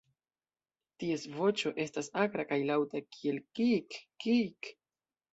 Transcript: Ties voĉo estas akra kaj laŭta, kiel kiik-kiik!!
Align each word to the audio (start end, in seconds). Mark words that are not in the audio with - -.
Ties 1.01 1.25
voĉo 1.33 1.71
estas 1.83 2.09
akra 2.21 2.45
kaj 2.51 2.57
laŭta, 2.69 3.01
kiel 3.17 3.37
kiik-kiik!! 3.59 4.71